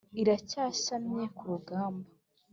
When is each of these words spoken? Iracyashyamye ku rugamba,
Iracyashyamye 0.21 1.23
ku 1.37 1.43
rugamba, 1.51 2.07